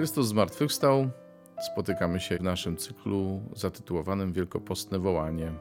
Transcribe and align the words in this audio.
Chrystus 0.00 0.28
zmartwychwstał. 0.28 1.10
Spotykamy 1.72 2.20
się 2.20 2.38
w 2.38 2.42
naszym 2.42 2.76
cyklu 2.76 3.42
zatytułowanym 3.56 4.32
Wielkopostne 4.32 4.98
Wołanie. 4.98 5.52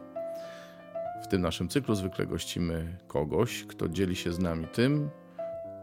W 1.24 1.28
tym 1.28 1.42
naszym 1.42 1.69
cyklu 1.69 1.96
zwykle 1.96 2.26
gościmy 2.26 2.97
kogoś, 3.07 3.63
kto 3.63 3.89
dzieli 3.89 4.15
się 4.15 4.31
z 4.31 4.39
nami 4.39 4.67
tym, 4.67 5.10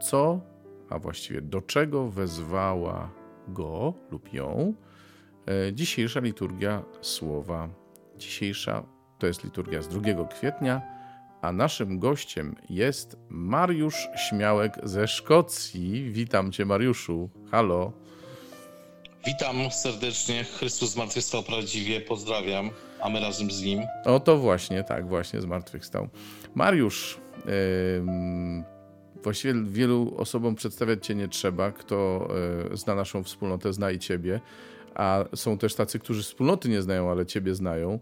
co, 0.02 0.40
a 0.90 0.98
właściwie 0.98 1.42
do 1.42 1.62
czego 1.62 2.08
wezwała 2.08 3.10
go 3.48 3.94
lub 4.10 4.32
ją 4.32 4.74
e, 5.46 5.72
dzisiejsza 5.72 6.20
liturgia 6.20 6.82
słowa. 7.00 7.68
Dzisiejsza 8.18 8.82
to 9.18 9.26
jest 9.26 9.44
liturgia 9.44 9.82
z 9.82 9.88
2 9.88 10.24
kwietnia, 10.24 10.82
a 11.42 11.52
naszym 11.52 11.98
gościem 11.98 12.54
jest 12.70 13.16
Mariusz 13.28 14.08
Śmiałek 14.28 14.78
ze 14.82 15.08
Szkocji. 15.08 16.10
Witam 16.10 16.52
cię, 16.52 16.64
Mariuszu. 16.64 17.30
Halo. 17.50 18.06
Witam 19.26 19.70
serdecznie. 19.70 20.44
Chrystus 20.44 20.90
zmartwychwstał 20.90 21.42
prawdziwie. 21.42 22.00
Pozdrawiam, 22.00 22.70
a 23.00 23.08
my 23.08 23.20
razem 23.20 23.50
z 23.50 23.62
nim. 23.62 23.80
O 24.04 24.20
to 24.20 24.38
właśnie, 24.38 24.84
tak, 24.84 25.08
właśnie 25.08 25.40
zmartwychwstał. 25.40 26.08
Mariusz, 26.54 27.18
yy, 27.46 27.52
właściwie 29.22 29.54
wielu 29.64 30.14
osobom 30.16 30.54
przedstawiać 30.54 31.06
cię 31.06 31.14
nie 31.14 31.28
trzeba. 31.28 31.72
Kto 31.72 32.28
yy, 32.70 32.76
zna 32.76 32.94
naszą 32.94 33.22
wspólnotę, 33.22 33.72
zna 33.72 33.90
i 33.90 33.98
ciebie. 33.98 34.40
A 34.94 35.24
są 35.34 35.58
też 35.58 35.74
tacy, 35.74 35.98
którzy 35.98 36.22
wspólnoty 36.22 36.68
nie 36.68 36.82
znają, 36.82 37.10
ale 37.10 37.26
ciebie 37.26 37.54
znają. 37.54 37.98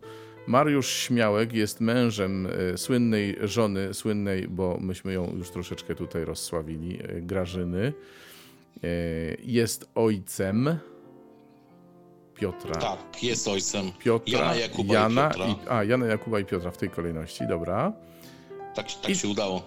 Mariusz 0.46 0.88
Śmiałek 0.88 1.52
jest 1.52 1.80
mężem 1.80 2.48
yy, 2.70 2.78
słynnej 2.78 3.36
żony, 3.42 3.94
słynnej, 3.94 4.48
bo 4.48 4.78
myśmy 4.80 5.12
ją 5.12 5.36
już 5.36 5.50
troszeczkę 5.50 5.94
tutaj 5.94 6.24
rozsławili, 6.24 6.98
y, 7.10 7.22
Grażyny. 7.22 7.92
Y, 8.84 9.36
jest 9.44 9.90
ojcem 9.94 10.78
Piotra. 12.34 12.74
Tak, 12.74 13.22
jest 13.22 13.48
ojcem. 13.48 13.92
Piotra, 13.98 14.38
Jana, 14.38 14.54
Jakuba 14.54 14.94
Jana 14.94 15.26
i 15.26 15.30
Piotra. 15.30 15.46
i, 15.46 15.56
a, 15.68 15.84
Jana, 15.84 16.06
Jakuba 16.06 16.40
i 16.40 16.44
Piotra 16.44 16.70
w 16.70 16.76
tej 16.76 16.90
kolejności, 16.90 17.46
dobra. 17.48 17.92
Tak, 18.74 18.86
tak 19.02 19.10
I- 19.10 19.16
się 19.16 19.28
udało. 19.28 19.62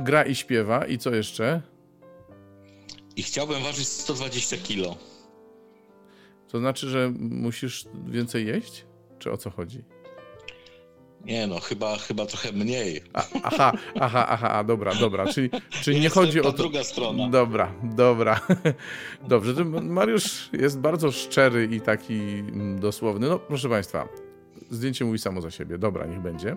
Gra 0.00 0.22
i 0.22 0.34
śpiewa 0.34 0.86
i 0.86 0.98
co 0.98 1.10
jeszcze? 1.14 1.62
I 3.16 3.22
chciałbym 3.22 3.62
ważyć 3.62 3.88
120 3.88 4.56
kilo. 4.56 4.96
To 6.48 6.58
znaczy, 6.58 6.88
że 6.88 7.12
musisz 7.18 7.84
więcej 8.06 8.46
jeść? 8.46 8.84
Czy 9.18 9.32
o 9.32 9.36
co 9.36 9.50
chodzi? 9.50 9.84
Nie 11.24 11.46
no, 11.46 11.60
chyba, 11.60 11.96
chyba 11.96 12.26
trochę 12.26 12.52
mniej. 12.52 13.00
A, 13.12 13.24
aha, 13.42 13.72
aha, 14.00 14.26
aha, 14.28 14.64
dobra, 14.64 14.94
dobra. 14.94 15.26
Czyli, 15.26 15.50
czyli 15.70 16.00
nie 16.00 16.08
chodzi 16.08 16.40
o 16.40 16.52
to. 16.52 16.52
druga 16.52 16.84
strona. 16.84 17.28
Dobra, 17.28 17.72
dobra. 17.82 18.40
Dobrze, 19.28 19.64
Mariusz 19.64 20.50
jest 20.52 20.80
bardzo 20.80 21.12
szczery 21.12 21.68
i 21.72 21.80
taki 21.80 22.20
dosłowny. 22.80 23.28
No, 23.28 23.38
proszę 23.38 23.68
Państwa, 23.68 24.08
zdjęcie 24.70 25.04
mówi 25.04 25.18
samo 25.18 25.40
za 25.40 25.50
siebie. 25.50 25.78
Dobra, 25.78 26.06
niech 26.06 26.20
będzie. 26.20 26.56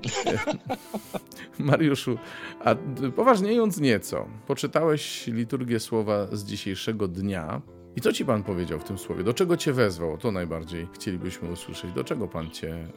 Mariuszu, 1.58 2.18
a 2.64 2.74
poważniejąc 3.16 3.80
nieco, 3.80 4.26
poczytałeś 4.46 5.26
liturgię 5.26 5.80
słowa 5.80 6.26
z 6.32 6.44
dzisiejszego 6.44 7.08
dnia. 7.08 7.60
I 7.96 8.00
co 8.00 8.12
ci 8.12 8.24
pan 8.24 8.42
powiedział 8.42 8.78
w 8.80 8.84
tym 8.84 8.98
słowie? 8.98 9.24
Do 9.24 9.34
czego 9.34 9.56
cię 9.56 9.72
wezwał? 9.72 10.18
To 10.18 10.32
najbardziej 10.32 10.88
chcielibyśmy 10.94 11.50
usłyszeć. 11.52 11.92
Do 11.92 12.04
czego 12.04 12.28
pan 12.28 12.50
cię 12.50 12.88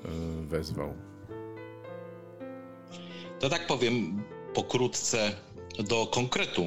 y, 0.41 0.45
wezwał? 0.47 0.93
To 3.39 3.49
tak 3.49 3.67
powiem 3.67 4.23
pokrótce 4.53 5.31
do 5.89 6.07
konkretu. 6.07 6.65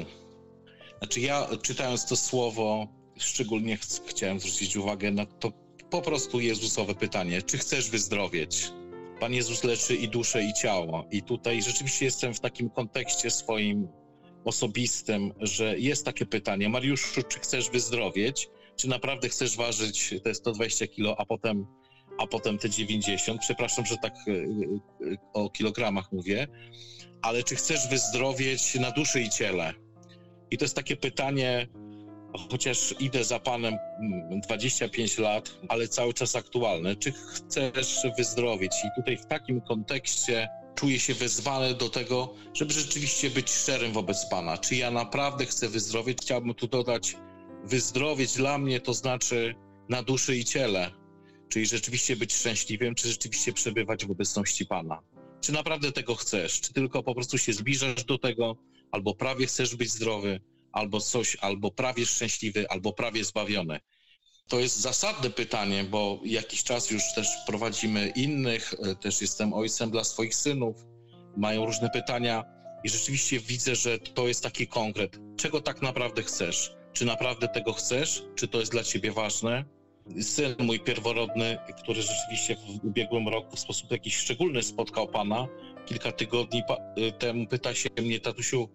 Znaczy 0.97 1.19
ja 1.19 1.47
czytając 1.61 2.05
to 2.05 2.15
słowo, 2.15 2.87
szczególnie 3.17 3.77
ch- 3.77 4.01
chciałem 4.07 4.39
zwrócić 4.39 4.77
uwagę 4.77 5.11
na 5.11 5.25
to 5.25 5.51
po 5.89 6.01
prostu 6.01 6.39
Jezusowe 6.39 6.95
pytanie, 6.95 7.41
czy 7.41 7.57
chcesz 7.57 7.89
wyzdrowieć? 7.89 8.71
Pan 9.19 9.33
Jezus 9.33 9.63
leczy 9.63 9.95
i 9.95 10.07
duszę, 10.09 10.43
i 10.43 10.53
ciało. 10.53 11.05
I 11.11 11.23
tutaj 11.23 11.61
rzeczywiście 11.61 12.05
jestem 12.05 12.33
w 12.33 12.39
takim 12.39 12.69
kontekście 12.69 13.29
swoim 13.31 13.87
osobistym, 14.47 15.33
że 15.39 15.79
jest 15.79 16.05
takie 16.05 16.25
pytanie, 16.25 16.69
Mariuszu, 16.69 17.23
czy 17.23 17.39
chcesz 17.39 17.69
wyzdrowieć? 17.69 18.49
Czy 18.75 18.89
naprawdę 18.89 19.29
chcesz 19.29 19.57
ważyć 19.57 20.15
te 20.23 20.35
120 20.35 20.87
kilo, 20.87 21.15
a 21.19 21.25
potem, 21.25 21.65
a 22.17 22.27
potem 22.27 22.57
te 22.57 22.69
90? 22.69 23.41
Przepraszam, 23.41 23.85
że 23.85 23.97
tak 23.97 24.13
y, 24.27 24.31
y, 24.31 25.17
o 25.33 25.49
kilogramach 25.49 26.11
mówię, 26.11 26.47
ale 27.21 27.43
czy 27.43 27.55
chcesz 27.55 27.87
wyzdrowieć 27.87 28.75
na 28.75 28.91
duszy 28.91 29.21
i 29.21 29.29
ciele? 29.29 29.73
I 30.51 30.57
to 30.57 30.65
jest 30.65 30.75
takie 30.75 30.95
pytanie, 30.95 31.67
chociaż 32.51 32.95
idę 32.99 33.23
za 33.23 33.39
Panem 33.39 33.77
mm, 33.99 34.41
25 34.41 35.17
lat, 35.17 35.57
ale 35.69 35.87
cały 35.87 36.13
czas 36.13 36.35
aktualne. 36.35 36.95
Czy 36.95 37.11
chcesz 37.11 37.97
wyzdrowieć? 38.17 38.71
I 38.85 39.01
tutaj 39.01 39.17
w 39.17 39.25
takim 39.25 39.61
kontekście 39.61 40.47
czuję 40.77 40.99
się 40.99 41.13
wezwany 41.13 41.73
do 41.73 41.89
tego, 41.89 42.33
żeby 42.53 42.73
rzeczywiście 42.73 43.29
być 43.29 43.49
szczerym 43.49 43.93
wobec 43.93 44.29
Pana. 44.29 44.57
Czy 44.57 44.75
ja 44.75 44.91
naprawdę 44.91 45.45
chcę 45.45 45.69
wyzdrowieć? 45.69 46.17
Chciałbym 46.21 46.53
tu 46.53 46.67
dodać, 46.67 47.17
wyzdrowieć 47.63 48.33
dla 48.33 48.57
mnie 48.57 48.79
to 48.79 48.93
znaczy 48.93 49.55
na 49.89 50.03
duszy 50.03 50.37
i 50.37 50.45
ciele. 50.45 50.91
Czyli 51.49 51.65
rzeczywiście 51.65 52.15
być 52.15 52.33
szczęśliwym, 52.33 52.95
czy 52.95 53.07
rzeczywiście 53.07 53.53
przebywać 53.53 54.05
w 54.05 54.11
obecności 54.11 54.65
Pana. 54.65 55.01
Czy 55.41 55.51
naprawdę 55.51 55.91
tego 55.91 56.15
chcesz? 56.15 56.61
Czy 56.61 56.73
tylko 56.73 57.03
po 57.03 57.15
prostu 57.15 57.37
się 57.37 57.53
zbliżasz 57.53 58.03
do 58.03 58.17
tego, 58.17 58.57
albo 58.91 59.15
prawie 59.15 59.47
chcesz 59.47 59.75
być 59.75 59.91
zdrowy, 59.91 60.41
albo 60.71 60.99
coś, 60.99 61.37
albo 61.41 61.71
prawie 61.71 62.05
szczęśliwy, 62.05 62.69
albo 62.69 62.93
prawie 62.93 63.23
zbawiony? 63.23 63.79
To 64.47 64.59
jest 64.59 64.79
zasadne 64.79 65.29
pytanie, 65.29 65.83
bo 65.83 66.19
jakiś 66.25 66.63
czas 66.63 66.91
już 66.91 67.03
też 67.15 67.27
prowadzimy 67.47 68.13
innych, 68.15 68.73
e, 68.73 68.95
też 68.95 69.21
jestem 69.21 69.53
ojcem 69.53 69.91
dla 69.91 70.03
swoich 70.03 70.35
synów, 70.35 70.75
mają 71.37 71.65
różne 71.65 71.89
pytania 71.89 72.43
i 72.83 72.89
rzeczywiście 72.89 73.39
widzę, 73.39 73.75
że 73.75 73.99
to 73.99 74.27
jest 74.27 74.43
taki 74.43 74.67
konkret. 74.67 75.19
Czego 75.37 75.61
tak 75.61 75.81
naprawdę 75.81 76.23
chcesz? 76.23 76.75
Czy 76.93 77.05
naprawdę 77.05 77.47
tego 77.47 77.73
chcesz? 77.73 78.23
Czy 78.35 78.47
to 78.47 78.59
jest 78.59 78.71
dla 78.71 78.83
ciebie 78.83 79.11
ważne? 79.11 79.65
Syn 80.21 80.55
mój 80.59 80.79
pierworodny, 80.79 81.57
który 81.81 82.01
rzeczywiście 82.01 82.55
w 82.55 82.85
ubiegłym 82.85 83.27
roku 83.27 83.55
w 83.55 83.59
sposób 83.59 83.91
jakiś 83.91 84.17
szczególny 84.17 84.63
spotkał 84.63 85.07
Pana, 85.07 85.47
kilka 85.85 86.11
tygodni 86.11 86.63
y, 86.97 87.11
temu 87.11 87.47
pyta 87.47 87.73
się 87.73 87.89
mnie, 88.01 88.19
tatusiu, 88.19 88.69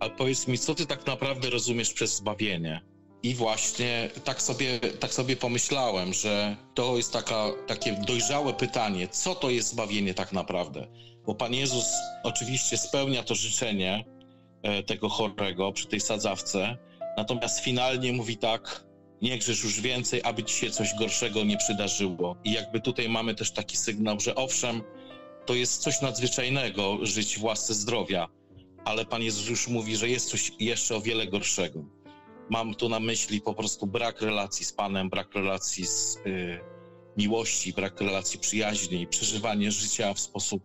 a 0.00 0.08
powiedz 0.08 0.48
mi, 0.48 0.58
co 0.58 0.74
ty 0.74 0.86
tak 0.86 1.06
naprawdę 1.06 1.50
rozumiesz 1.50 1.92
przez 1.92 2.16
zbawienie? 2.16 2.80
I 3.22 3.34
właśnie 3.34 4.10
tak 4.24 4.42
sobie, 4.42 4.80
tak 4.80 5.14
sobie 5.14 5.36
pomyślałem, 5.36 6.12
że 6.12 6.56
to 6.74 6.96
jest 6.96 7.12
taka, 7.12 7.46
takie 7.66 7.92
dojrzałe 7.92 8.54
pytanie, 8.54 9.08
co 9.08 9.34
to 9.34 9.50
jest 9.50 9.68
zbawienie 9.68 10.14
tak 10.14 10.32
naprawdę? 10.32 10.86
Bo 11.26 11.34
Pan 11.34 11.54
Jezus 11.54 11.86
oczywiście 12.22 12.78
spełnia 12.78 13.22
to 13.22 13.34
życzenie 13.34 14.04
e, 14.62 14.82
tego 14.82 15.08
chorego 15.08 15.72
przy 15.72 15.86
tej 15.86 16.00
sadzawce, 16.00 16.76
natomiast 17.16 17.60
finalnie 17.60 18.12
mówi 18.12 18.36
tak, 18.36 18.84
nie 19.22 19.38
grzesz 19.38 19.64
już 19.64 19.80
więcej, 19.80 20.20
aby 20.24 20.44
ci 20.44 20.54
się 20.54 20.70
coś 20.70 20.94
gorszego 20.94 21.44
nie 21.44 21.56
przydarzyło. 21.56 22.36
I 22.44 22.52
jakby 22.52 22.80
tutaj 22.80 23.08
mamy 23.08 23.34
też 23.34 23.50
taki 23.50 23.76
sygnał, 23.76 24.20
że 24.20 24.34
owszem, 24.34 24.82
to 25.46 25.54
jest 25.54 25.82
coś 25.82 26.00
nadzwyczajnego 26.00 26.98
żyć 27.02 27.38
w 27.38 27.44
łasce 27.44 27.74
zdrowia, 27.74 28.28
ale 28.84 29.04
Pan 29.04 29.22
Jezus 29.22 29.48
już 29.48 29.68
mówi, 29.68 29.96
że 29.96 30.08
jest 30.08 30.30
coś 30.30 30.52
jeszcze 30.60 30.96
o 30.96 31.00
wiele 31.00 31.26
gorszego. 31.26 31.84
Mam 32.50 32.74
tu 32.74 32.88
na 32.88 33.00
myśli 33.00 33.40
po 33.40 33.54
prostu 33.54 33.86
brak 33.86 34.22
relacji 34.22 34.64
z 34.64 34.72
Panem, 34.72 35.10
brak 35.10 35.34
relacji 35.34 35.86
z 35.86 36.16
y, 36.26 36.60
miłości, 37.16 37.72
brak 37.72 38.00
relacji 38.00 38.40
przyjaźni, 38.40 39.06
przeżywanie 39.06 39.70
życia 39.70 40.14
w 40.14 40.20
sposób 40.20 40.62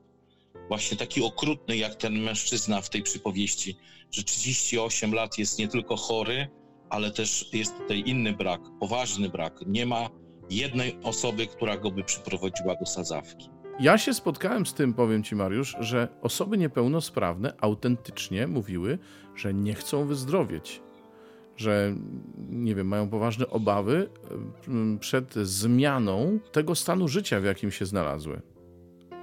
właśnie 0.67 0.97
taki 0.97 1.23
okrutny, 1.23 1.77
jak 1.77 1.95
ten 1.95 2.19
mężczyzna 2.19 2.81
w 2.81 2.89
tej 2.89 3.03
przypowieści, 3.03 3.77
że 4.11 4.23
38 4.23 5.13
lat 5.13 5.37
jest 5.37 5.59
nie 5.59 5.67
tylko 5.67 5.95
chory, 5.95 6.47
ale 6.89 7.11
też 7.11 7.49
jest 7.53 7.77
tutaj 7.77 8.03
inny 8.05 8.33
brak, 8.33 8.61
poważny 8.79 9.29
brak. 9.29 9.59
Nie 9.67 9.85
ma 9.85 10.09
jednej 10.49 10.97
osoby, 11.03 11.47
która 11.47 11.77
go 11.77 11.91
by 11.91 12.03
przyprowadziła 12.03 12.75
do 12.75 12.85
sadzawki. 12.85 13.49
Ja 13.79 13.97
się 13.97 14.13
spotkałem 14.13 14.65
z 14.65 14.73
tym, 14.73 14.93
powiem 14.93 15.23
ci, 15.23 15.35
Mariusz, 15.35 15.75
że 15.79 16.07
osoby 16.21 16.57
niepełnosprawne 16.57 17.53
autentycznie 17.61 18.47
mówiły, 18.47 18.99
że 19.35 19.53
nie 19.53 19.73
chcą 19.73 20.05
wyzdrowieć. 20.05 20.81
Że, 21.57 21.95
nie 22.49 22.75
wiem, 22.75 22.87
mają 22.87 23.09
poważne 23.09 23.47
obawy 23.47 24.09
mm, 24.67 24.99
przed 24.99 25.33
zmianą 25.33 26.39
tego 26.51 26.75
stanu 26.75 27.07
życia, 27.07 27.39
w 27.39 27.43
jakim 27.43 27.71
się 27.71 27.85
znalazły. 27.85 28.41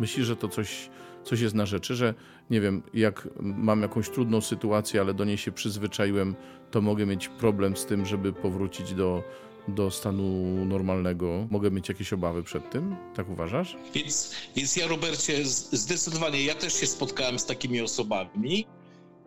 Myślisz, 0.01 0.27
że 0.27 0.37
to 0.37 0.49
coś, 0.49 0.91
coś 1.25 1.41
jest 1.41 1.55
na 1.55 1.67
rzeczy, 1.67 1.95
że 1.95 2.15
nie 2.51 2.61
wiem, 2.61 2.83
jak 2.95 3.29
mam 3.41 3.83
jakąś 3.83 4.11
trudną 4.11 4.41
sytuację, 4.41 5.01
ale 5.01 5.15
do 5.15 5.25
niej 5.25 5.39
się 5.39 5.53
przyzwyczaiłem, 5.53 6.35
to 6.71 6.81
mogę 6.81 7.07
mieć 7.07 7.29
problem 7.29 7.77
z 7.77 7.87
tym, 7.87 8.07
żeby 8.07 8.33
powrócić 8.33 8.95
do, 8.95 9.23
do 9.69 9.91
stanu 9.91 10.25
normalnego. 10.65 11.47
Mogę 11.51 11.71
mieć 11.71 11.89
jakieś 11.89 12.13
obawy 12.13 12.43
przed 12.43 12.71
tym? 12.71 12.97
Tak 13.15 13.31
uważasz? 13.31 13.77
Więc, 13.95 14.35
więc 14.57 14.77
ja, 14.77 14.89
Robercie, 14.89 15.45
zdecydowanie 15.73 16.45
ja 16.45 16.55
też 16.55 16.73
się 16.75 16.87
spotkałem 16.87 17.39
z 17.39 17.47
takimi 17.47 17.81
osobami. 17.81 18.67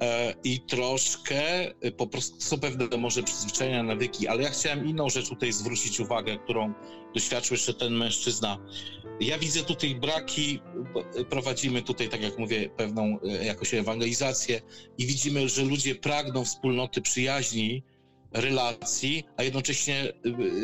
E, 0.04 0.34
i 0.44 0.60
troszkę 0.60 1.42
e, 1.82 1.92
po 1.92 2.08
prostu 2.08 2.42
są 2.42 2.60
pewne 2.60 2.98
może 2.98 3.24
przyzwyczajenia, 3.24 3.84
nawyki, 3.84 4.28
ale 4.28 4.44
ja 4.44 4.50
chciałem 4.50 4.88
inną 4.88 5.10
rzecz 5.10 5.30
tutaj 5.30 5.54
zwrócić 5.54 6.00
uwagę, 6.00 6.38
którą 6.44 6.74
doświadczył 7.14 7.56
jeszcze 7.56 7.74
ten 7.74 7.94
mężczyzna. 7.94 8.58
Ja 9.20 9.40
widzę 9.40 9.64
tutaj 9.64 9.96
braki, 9.96 10.60
prowadzimy 11.30 11.82
tutaj, 11.82 12.10
tak 12.10 12.22
jak 12.22 12.38
mówię, 12.38 12.70
pewną 12.70 13.18
jakoś 13.44 13.74
ewangelizację 13.74 14.62
i 14.98 15.06
widzimy, 15.06 15.50
że 15.50 15.64
ludzie 15.64 15.96
pragną 15.96 16.46
wspólnoty 16.46 17.02
przyjaźni, 17.02 17.84
relacji, 18.34 19.24
a 19.38 19.44
jednocześnie 19.44 20.14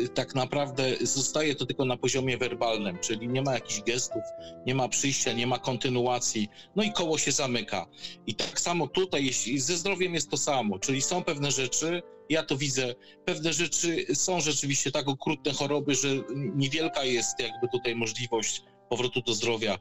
y, 0.04 0.08
tak 0.08 0.34
naprawdę 0.34 0.96
zostaje 1.00 1.54
to 1.54 1.66
tylko 1.66 1.84
na 1.84 1.96
poziomie 1.96 2.38
werbalnym, 2.38 2.98
czyli 2.98 3.28
nie 3.28 3.42
ma 3.42 3.54
jakichś 3.54 3.80
gestów, 3.80 4.22
nie 4.66 4.74
ma 4.74 4.88
przyjścia, 4.88 5.32
nie 5.32 5.46
ma 5.46 5.58
kontynuacji, 5.58 6.48
no 6.76 6.82
i 6.82 6.92
koło 6.92 7.18
się 7.18 7.32
zamyka. 7.32 7.86
I 8.26 8.34
tak 8.34 8.60
samo 8.60 8.88
tutaj, 8.88 9.24
jeśli 9.24 9.60
ze 9.60 9.76
zdrowiem 9.76 10.14
jest 10.14 10.30
to 10.30 10.36
samo, 10.36 10.78
czyli 10.78 11.02
są 11.02 11.24
pewne 11.24 11.50
rzeczy, 11.50 12.02
ja 12.28 12.42
to 12.42 12.56
widzę, 12.56 12.94
pewne 13.24 13.52
rzeczy 13.52 14.06
są 14.14 14.40
rzeczywiście 14.40 14.90
tak 14.90 15.08
okrutne 15.08 15.52
choroby, 15.52 15.94
że 15.94 16.08
niewielka 16.34 17.04
jest 17.04 17.40
jakby 17.40 17.68
tutaj 17.68 17.94
możliwość 17.96 18.62
powrotu 18.88 19.22
do 19.22 19.34
zdrowia, 19.34 19.78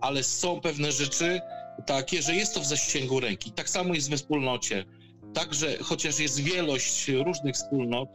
ale 0.00 0.22
są 0.22 0.60
pewne 0.60 0.92
rzeczy 0.92 1.40
takie, 1.86 2.22
że 2.22 2.34
jest 2.34 2.54
to 2.54 2.60
w 2.60 2.66
zasięgu 2.66 3.20
ręki. 3.20 3.52
Tak 3.52 3.70
samo 3.70 3.94
jest 3.94 4.10
we 4.10 4.16
wspólnocie 4.16 4.84
Także 5.34 5.78
chociaż 5.82 6.18
jest 6.18 6.40
wielość 6.40 7.08
różnych 7.08 7.54
wspólnot, 7.54 8.08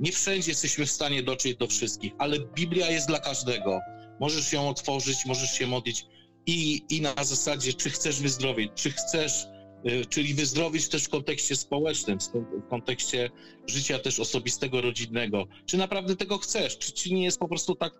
nie 0.00 0.12
wszędzie 0.12 0.50
jesteśmy 0.50 0.86
w 0.86 0.90
stanie 0.90 1.22
dotrzeć 1.22 1.56
do 1.56 1.66
wszystkich, 1.66 2.12
ale 2.18 2.38
Biblia 2.40 2.90
jest 2.90 3.08
dla 3.08 3.18
każdego. 3.18 3.80
Możesz 4.20 4.52
ją 4.52 4.68
otworzyć, 4.68 5.26
możesz 5.26 5.58
się 5.58 5.66
modlić 5.66 6.04
i, 6.46 6.82
i 6.90 7.00
na 7.00 7.24
zasadzie, 7.24 7.72
czy 7.72 7.90
chcesz 7.90 8.20
wyzdrowieć, 8.20 8.72
czy 8.74 8.90
chcesz, 8.90 9.46
y, 9.86 10.06
czyli 10.06 10.34
wyzdrowieć 10.34 10.88
też 10.88 11.04
w 11.04 11.08
kontekście 11.08 11.56
społecznym, 11.56 12.18
w 12.66 12.68
kontekście 12.70 13.30
życia 13.66 13.98
też 13.98 14.20
osobistego, 14.20 14.80
rodzinnego. 14.80 15.46
Czy 15.66 15.76
naprawdę 15.76 16.16
tego 16.16 16.38
chcesz? 16.38 16.78
Czy, 16.78 16.92
czy 16.92 17.14
nie 17.14 17.24
jest 17.24 17.38
po 17.38 17.48
prostu 17.48 17.74
tak 17.74 17.92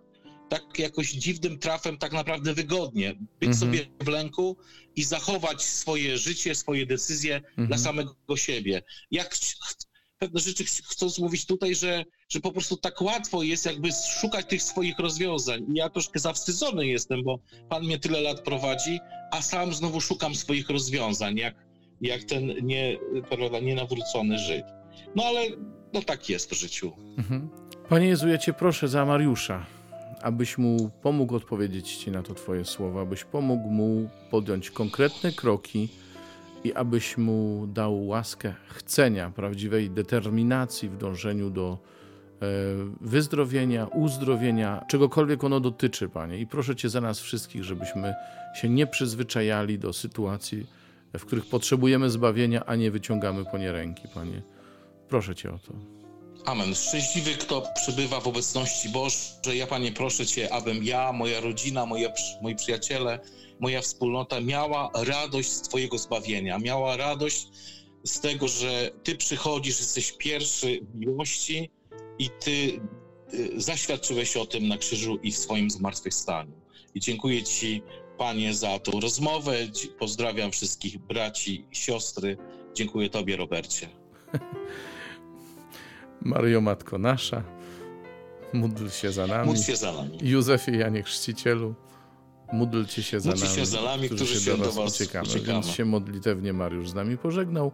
tak 0.53 0.79
jakoś 0.79 1.11
dziwnym 1.11 1.59
trafem 1.59 1.97
tak 1.97 2.11
naprawdę 2.11 2.53
wygodnie. 2.53 3.13
Być 3.13 3.49
mhm. 3.49 3.55
sobie 3.55 3.85
w 3.99 4.07
lęku 4.07 4.57
i 4.95 5.03
zachować 5.03 5.61
swoje 5.61 6.17
życie, 6.17 6.55
swoje 6.55 6.85
decyzje 6.85 7.35
mhm. 7.35 7.67
dla 7.67 7.77
samego 7.77 8.15
siebie. 8.35 8.81
Jak 9.11 9.37
pewne 10.19 10.39
rzeczy 10.39 10.63
chcą 10.63 11.07
mówić 11.19 11.45
tutaj, 11.45 11.75
że, 11.75 12.05
że 12.29 12.39
po 12.39 12.51
prostu 12.51 12.77
tak 12.77 13.01
łatwo 13.01 13.43
jest 13.43 13.65
jakby 13.65 13.89
szukać 14.21 14.45
tych 14.45 14.63
swoich 14.63 14.99
rozwiązań. 14.99 15.65
I 15.73 15.77
ja 15.77 15.89
troszkę 15.89 16.19
zawstydzony 16.19 16.87
jestem, 16.87 17.23
bo 17.23 17.39
Pan 17.69 17.83
mnie 17.83 17.99
tyle 17.99 18.21
lat 18.21 18.41
prowadzi, 18.41 18.99
a 19.31 19.41
sam 19.41 19.73
znowu 19.73 20.01
szukam 20.01 20.35
swoich 20.35 20.69
rozwiązań, 20.69 21.37
jak, 21.37 21.55
jak 22.01 22.23
ten 22.23 22.65
nie, 22.65 22.97
prawda, 23.29 23.59
nienawrócony 23.59 24.39
Żyd. 24.39 24.65
No 25.15 25.23
ale 25.23 25.41
no 25.93 26.01
tak 26.01 26.29
jest 26.29 26.51
w 26.51 26.53
życiu. 26.53 26.91
Mhm. 27.17 27.49
Panie 27.89 28.07
Jezu, 28.07 28.27
ja 28.27 28.37
Cię 28.37 28.53
proszę 28.53 28.87
za 28.87 29.05
Mariusza 29.05 29.82
abyś 30.23 30.57
mu 30.57 30.89
pomógł 31.01 31.35
odpowiedzieć 31.35 31.95
Ci 31.95 32.11
na 32.11 32.23
to 32.23 32.33
Twoje 32.33 32.65
słowa, 32.65 33.01
abyś 33.01 33.23
pomógł 33.23 33.69
mu 33.69 34.09
podjąć 34.31 34.71
konkretne 34.71 35.31
kroki 35.31 35.89
i 36.63 36.73
abyś 36.73 37.17
mu 37.17 37.67
dał 37.73 38.07
łaskę 38.07 38.53
chcenia, 38.67 39.29
prawdziwej 39.29 39.89
determinacji 39.89 40.89
w 40.89 40.97
dążeniu 40.97 41.49
do 41.49 41.77
e, 42.41 42.45
wyzdrowienia, 43.01 43.85
uzdrowienia, 43.85 44.85
czegokolwiek 44.87 45.43
ono 45.43 45.59
dotyczy, 45.59 46.09
Panie. 46.09 46.37
I 46.37 46.47
proszę 46.47 46.75
Cię 46.75 46.89
za 46.89 47.01
nas 47.01 47.19
wszystkich, 47.19 47.63
żebyśmy 47.63 48.13
się 48.55 48.69
nie 48.69 48.87
przyzwyczajali 48.87 49.79
do 49.79 49.93
sytuacji, 49.93 50.67
w 51.13 51.25
których 51.25 51.45
potrzebujemy 51.45 52.09
zbawienia, 52.09 52.65
a 52.65 52.75
nie 52.75 52.91
wyciągamy 52.91 53.45
po 53.45 53.57
nie 53.57 53.71
ręki, 53.71 54.07
Panie. 54.13 54.41
Proszę 55.09 55.35
Cię 55.35 55.53
o 55.53 55.57
to. 55.57 56.02
Amen. 56.45 56.75
Szczęśliwy, 56.75 57.31
kto 57.35 57.63
przybywa 57.75 58.19
w 58.19 58.27
obecności 58.27 58.89
Bożej. 58.89 59.19
Ja, 59.53 59.67
Panie, 59.67 59.91
proszę 59.91 60.25
Cię, 60.25 60.53
abym 60.53 60.83
ja, 60.83 61.11
moja 61.13 61.41
rodzina, 61.41 61.85
moi 62.41 62.55
przyjaciele, 62.55 63.19
moja 63.59 63.81
wspólnota 63.81 64.41
miała 64.41 64.91
radość 64.93 65.49
z 65.49 65.61
Twojego 65.61 65.97
zbawienia, 65.97 66.59
miała 66.59 66.97
radość 66.97 67.47
z 68.03 68.19
tego, 68.19 68.47
że 68.47 68.91
Ty 69.03 69.15
przychodzisz, 69.15 69.79
jesteś 69.79 70.11
pierwszy 70.11 70.79
miłości 70.93 71.69
i 72.19 72.29
Ty 72.39 72.81
y, 73.33 73.61
zaświadczyłeś 73.61 74.37
o 74.37 74.45
tym 74.45 74.67
na 74.67 74.77
krzyżu 74.77 75.15
i 75.23 75.31
w 75.31 75.37
swoim 75.37 75.69
zmartwychwstaniu. 75.69 76.53
I 76.95 76.99
dziękuję 76.99 77.43
Ci, 77.43 77.81
Panie, 78.17 78.53
za 78.53 78.79
tą 78.79 78.99
rozmowę. 78.99 79.57
Pozdrawiam 79.99 80.51
wszystkich 80.51 80.97
braci 80.97 81.65
i 81.71 81.75
siostry. 81.75 82.37
Dziękuję 82.73 83.09
Tobie, 83.09 83.37
Robercie. 83.37 83.89
Maryjo 86.25 86.61
Matko 86.61 86.97
Nasza, 86.97 87.43
módl 88.53 88.89
się 88.89 89.11
za 89.11 89.27
nami. 89.27 89.47
Módl 89.47 89.61
się 89.61 89.75
za 89.75 89.93
nami. 89.93 90.17
Józefie 90.21 90.77
Janie 90.77 91.03
Chrzcicielu, 91.03 91.75
módlcie 92.53 93.03
się 93.03 93.19
za 93.19 93.29
módlcie 93.29 93.45
nami. 93.45 93.59
się 93.59 93.65
za 93.65 93.81
nami, 93.81 94.09
którzy, 94.09 94.25
którzy 94.25 94.45
się 94.45 94.57
do 94.57 94.71
was 94.71 94.95
uciekamy. 94.95 95.27
uciekamy. 95.27 95.53
Więc 95.53 95.67
się 95.67 95.85
modlitewnie 95.85 96.53
Mariusz 96.53 96.89
z 96.89 96.93
nami 96.93 97.17
pożegnał. 97.17 97.71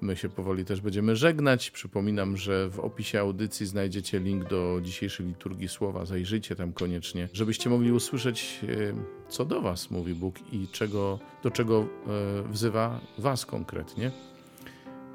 My 0.00 0.16
się 0.16 0.28
powoli 0.28 0.64
też 0.64 0.80
będziemy 0.80 1.16
żegnać. 1.16 1.70
Przypominam, 1.70 2.36
że 2.36 2.68
w 2.68 2.80
opisie 2.80 3.20
audycji 3.20 3.66
znajdziecie 3.66 4.20
link 4.20 4.48
do 4.48 4.80
dzisiejszej 4.82 5.26
liturgii 5.26 5.68
słowa. 5.68 6.04
Zajrzyjcie 6.06 6.56
tam 6.56 6.72
koniecznie, 6.72 7.28
żebyście 7.32 7.70
mogli 7.70 7.92
usłyszeć, 7.92 8.60
e, 8.62 8.94
co 9.28 9.44
do 9.44 9.60
Was 9.60 9.90
mówi 9.90 10.14
Bóg 10.14 10.34
i 10.52 10.68
czego, 10.68 11.18
do 11.42 11.50
czego 11.50 11.86
e, 12.06 12.52
wzywa 12.52 13.00
Was 13.18 13.46
konkretnie. 13.46 14.10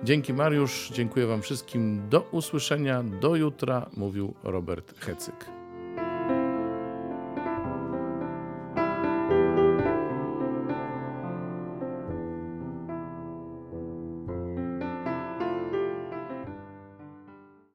Dzięki 0.03 0.33
Mariusz, 0.33 0.91
dziękuję 0.93 1.27
Wam 1.27 1.41
wszystkim. 1.41 2.09
Do 2.09 2.21
usłyszenia, 2.21 3.03
do 3.03 3.35
jutra, 3.35 3.89
mówił 3.97 4.33
Robert 4.43 4.99
Hecyk. 4.99 5.60